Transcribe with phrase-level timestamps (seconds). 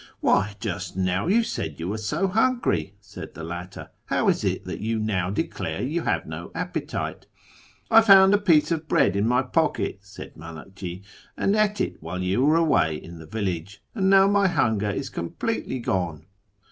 [0.19, 4.65] 'Why, just now you said you were so hungry,' said the latter;' how is it
[4.65, 7.27] that you now declare you liave no appetite?'
[7.91, 11.03] 'I found a piece of bread in my pocket,' said ]\Ianakji,'
[11.37, 15.11] and ate it while you were away in the village, and now my hunger is
[15.11, 16.25] completely gone.'